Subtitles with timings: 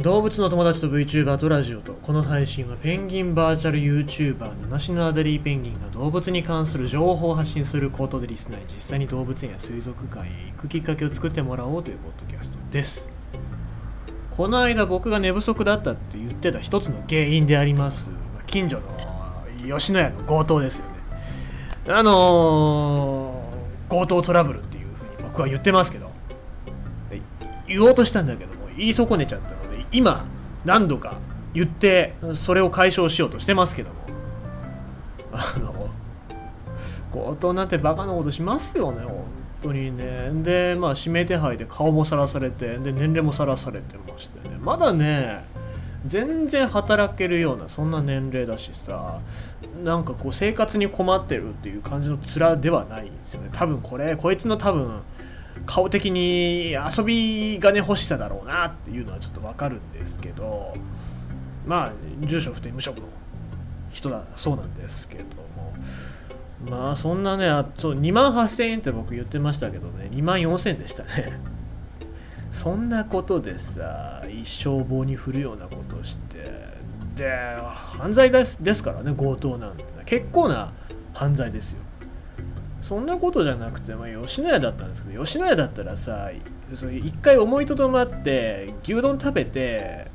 [0.00, 13.10] 動物の友達と VTuber とラジオとこの配信はペンギンバーチャル YouTuber 七種のアデリーペンギンが動物に関する情報を発信することでリスナーに実際に動物園や水族館へ行くきっかけを作ってもらおうというポッドキャストです
[14.30, 18.10] この間僕が寝不足だったって言ってた一つの原因であります
[18.46, 18.86] 近所の
[19.78, 20.92] 吉野家の強盗ですよね。
[21.88, 26.10] あのー、強盗トラブルっていうふうに僕は言ってますけど。
[27.70, 29.59] 言おうとしたんだけども言い損ねちゃった。
[29.92, 30.24] 今
[30.64, 31.18] 何度か
[31.54, 33.96] 言ってそれを解消しようとしてますけども。
[35.32, 35.90] あの
[37.12, 39.24] 強盗なんてバカなことしますよね本
[39.62, 40.30] 当にね。
[40.42, 44.56] でまあ指名手配で顔もさらされてで年齢もさらされてましてね。
[44.60, 45.44] まだね
[46.06, 49.20] 全然働けるようなそんな年齢だしさ
[49.84, 53.50] なんかこう生活に困ってるっていう感じの面ではないんですよね。
[53.52, 55.02] 多分これこいつの多分
[55.66, 60.74] 顔的に遊び金欲しさだろうなっていうのはちょっとわかるんですけど
[61.66, 63.08] まあ住所不定無職の
[63.90, 65.24] 人だそうなんですけど
[65.56, 65.72] も。
[66.68, 71.40] まあそんなねあそう2万8000円って僕言ってましたけどね2万4000円でしたね。
[72.52, 76.70] そんなことでさ一生棒に振るようなことして。
[77.16, 77.56] で
[77.96, 79.84] 犯罪ですですからね強盗なんて。
[80.04, 80.72] 結構な
[81.14, 81.78] 犯罪ですよ。
[82.80, 86.30] そんなことじゃなくて、まあ、吉野家だったんですけど吉野家だったらさ
[86.72, 90.08] 一回思いとどまって牛丼食べて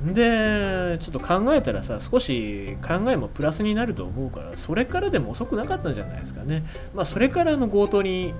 [0.00, 6.64] でちょっと考えたらさ少し考えもプラスになると思うからそれからでも遅くなかったんじゃないですかね。
[6.94, 8.32] まあそれからの強盗に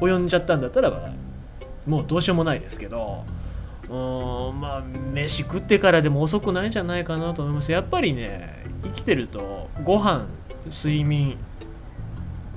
[0.00, 1.10] 及んじゃったんだったらば
[1.86, 3.26] もうどうしようもないですけど
[3.90, 4.82] うんまあ
[5.12, 7.70] 飯食ってからでも遅くないんじゃないかなと思います。
[7.70, 10.24] やっぱりね生きてるとご飯
[10.70, 11.36] 睡眠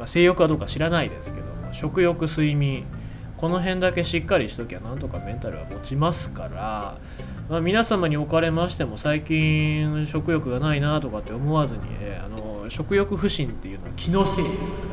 [0.04, 2.86] まあ、性欲はどうか知らないですけども食欲睡眠
[3.38, 6.98] この辺だけしっかりしときゃなんとかメンタルは持ちますから、
[7.50, 14.88] まあ、皆様におかれましても最近食欲がないなとかって思わずに、えあの食欲不振っていうのは気のせいですか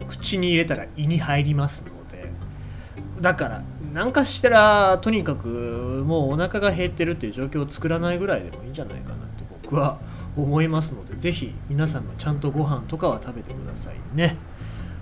[0.00, 2.30] ら口に入れたら胃に入りますので
[3.22, 3.62] だから
[3.94, 5.48] 何かしたらとにかく
[6.06, 9.25] もうお腹が減ってるっていう状況を作らないぐらいでもいいんじゃないかな。
[9.66, 9.98] 僕は
[10.36, 14.36] 思いますのでぜひ皆さんもちゃんとご飯とかは食べてくださいね。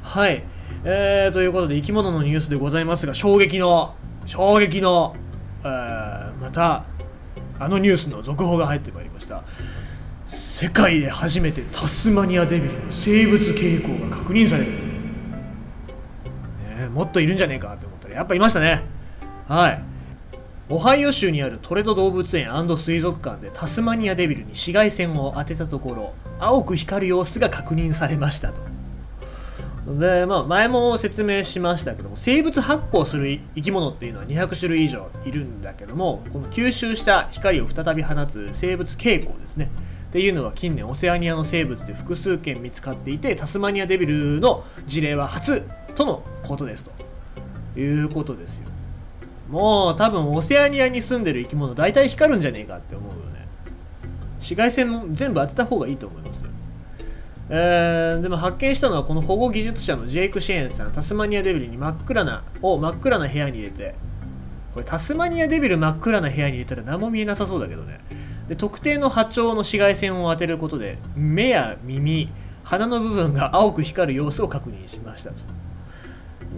[0.02, 0.42] はい。
[0.84, 3.94] えー、ということで生き物のニュースでございますが衝撃の
[4.24, 5.14] 衝撃の、
[5.62, 6.84] えー、また
[7.58, 9.42] あのニュースの続報が入ってまいりました。
[10.26, 14.70] 世界で初めてタスマニアデビルの生物傾向が確認される、
[16.80, 18.82] ね、もっといるんじゃねえかって思ったらやっぱいましたね。
[19.46, 19.93] はい。
[20.70, 28.56] オハイオ州にあるトレド動物園水族館でタスマニアデビルに紫外線を当てたところ青く光る様子が確認されましたと。
[29.98, 39.70] でまあ前も説明しましたけども生物発光する生き物っていうのは200種類以上いるんだけどもこの吸収した光を再び放つ生物蛍光ですね。
[40.08, 46.92] っていうのは近年オセアニアの生物で複数件見つかっていてタスマニアデビルの事例は初とのことですと
[47.78, 48.68] いうことですよ。
[49.48, 53.46] もう多分オセアニアに住んでる生き物大体光るんじゃねえかって思うよね。
[54.36, 56.44] 紫外線も全部当てた方がいいと思います。
[57.50, 60.92] えー、でも発見したのはこの保護技術者のジェイク・シェーンさん。
[60.92, 63.94] タスマニアデビルに真っ暗なを真っ暗な部屋に入れて。
[64.72, 68.00] これタスマニアデビル真っ暗な部屋に入れたら何も見えなさそうだけどね。
[68.48, 72.30] で特定の波長の紫外線を当てることで目や耳
[72.64, 75.42] 鼻の部分が青く光る様子を確認しましたと。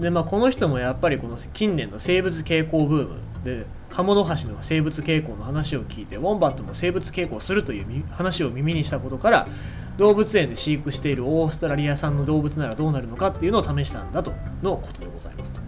[0.00, 9.48] でまあこの人もやっぱりこの近年の生物傾向ブームでカモノハシの生物傾向の話を聞いてウォンバットも生物傾向するという話を耳にしたことから
[9.96, 15.60] 動物園で飼育しているオーストラリア産の動物ならどうなるのかっていうのを試したんだとのことでございますと。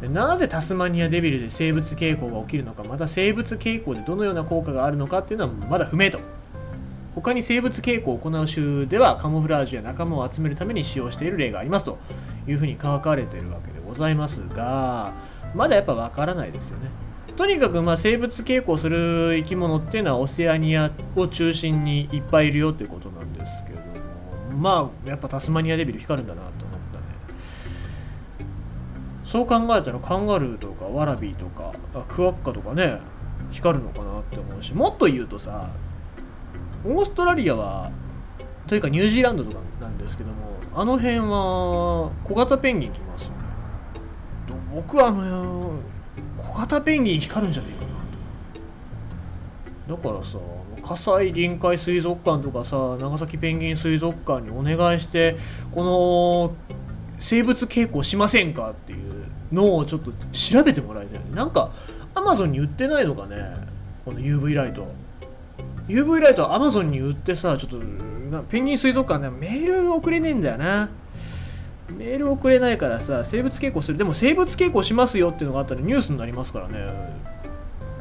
[0.00, 6.20] でなぜタスマニアデビルで生物傾向が起きるのかまた生物傾向でどのような効果があるのかっていうのはまだ不明と。
[7.14, 11.98] 他に生物傾向を行う種ではカモフラージュや仲間を集めるために使用している例がありますと。
[12.46, 15.12] いうふうに書かれてるわけでございますが
[15.54, 16.90] まだやっぱわからないですよね。
[17.36, 23.80] とにかくまあ生物傾向する生き物っていうのはオセアニアを中心にいっぱいいるよっていうことなんですけど
[24.54, 27.04] もまあやっぱタスマニアデビル光るんだなと思ったね。
[29.24, 31.72] そう考えたらカンガルーとかワラビーとか
[32.06, 33.00] クワッカとかね
[33.50, 35.70] 光るのかなって思うしもっと言うとさ
[36.84, 37.90] オーストラリアは
[38.66, 40.36] というかニュージーランドとかなんですけども
[40.74, 43.36] あの辺は小型ペンギン来ますよね。
[44.74, 45.74] 僕はあの
[46.36, 47.86] 小型ペンギン光るんじゃねえか
[49.94, 50.02] なと。
[50.02, 50.38] だからさ
[50.82, 55.36] 葛西臨海水族館とかさ長崎ペンギン水族館にお願いして
[55.72, 56.56] この
[57.20, 61.36] 生物傾向しませんかっていうのをちょっと調べてもらいたいよね。
[61.36, 61.72] なんか
[62.14, 63.36] アマゾンに売ってないのかね？
[64.04, 64.86] この UV ライト。
[65.88, 67.78] UV ライトアマゾンに売ってさちょっと
[68.48, 70.88] ペンギン水族館でメール送れねえんだよな。
[71.96, 73.98] メール送れないからさ生物傾向する。
[73.98, 77.14] でも生物傾向しますよっていうのがあったらニュースになりますからね。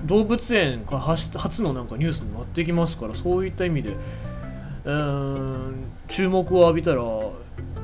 [0.06, 3.96] 動物園から初のなんかニュースになってきますからそういった意味で。
[4.86, 5.76] うん
[6.10, 7.02] 注目を浴びたら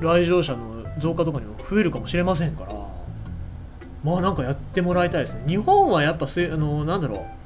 [0.01, 2.73] 来場者の増加とかにも増えるかもしれませんから。
[4.03, 5.43] まあなんかやってもらいたいですね。
[5.47, 7.38] 日本はやっぱせあのなんだろう。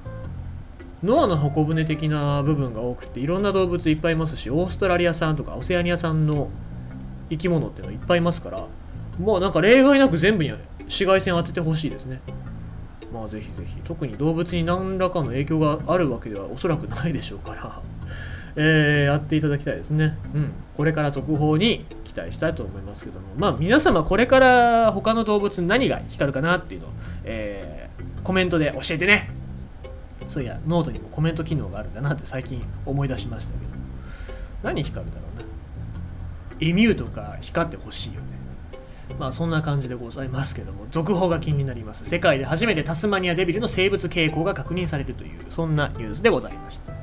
[1.03, 6.49] ノアの箱舟的な部分が多くていろんな動物いっぱいいますしオーストラリア産とかオセアニア産の
[7.29, 8.67] 生き物っていうのいっぱいいますから
[9.19, 12.21] まあなんか例外なく全部に紫外線当ててほしいですね
[13.11, 17.81] まあぜひぜひ特に動物に何らかの影響があるわけではおそらくないでしょうから
[18.55, 20.15] えー、やっていただきたいですね。
[20.35, 20.51] うん。
[20.77, 26.89] これから続報に期待したいと思いますけども、まあ皆様これから他の動物に何が光るかなっていうのを、
[27.23, 29.42] えー、コメントで教えてね。
[30.33, 33.71] そういや、ノートにもコメント機能があるんだなって最近思い出しましたけど、
[34.63, 35.45] 何光るだろうな。
[36.59, 38.25] エミューとか光ってほしいよね。
[39.19, 42.03] まあそんな感じでございますけども、続報が気になります。
[42.05, 47.02] 世界で初めてタスマニアデビルの生物蛍光が確認されるという、そんなニュースでございました。